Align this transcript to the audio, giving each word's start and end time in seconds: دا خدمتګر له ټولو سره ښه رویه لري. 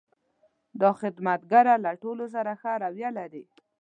دا 0.81 0.89
خدمتګر 1.01 1.65
له 1.85 1.91
ټولو 2.01 2.25
سره 2.35 2.51
ښه 2.61 2.71
رویه 2.83 3.09
لري. 3.17 3.43